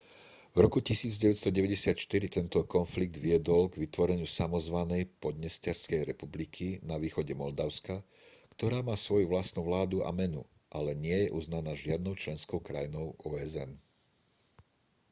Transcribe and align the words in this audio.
v 0.57 0.65
roku 0.65 0.79
1994 0.89 1.93
tento 2.37 2.59
konflikt 2.75 3.15
viedol 3.25 3.61
k 3.71 3.85
vytvoreniu 3.85 4.25
samozvanej 4.39 5.01
podnesterskej 5.23 6.01
republiky 6.11 6.67
na 6.89 6.95
východe 7.03 7.33
moldavska 7.41 7.95
ktorá 8.57 8.79
má 8.87 8.95
svoju 8.97 9.25
vlastnú 9.33 9.61
vládu 9.69 9.97
a 10.01 10.09
menu 10.21 10.41
ale 10.77 10.91
nie 11.05 11.17
je 11.29 11.33
uznaná 11.39 11.71
žiadnou 11.83 12.13
členskou 12.21 12.57
krajinou 12.69 13.05
osn 13.31 13.71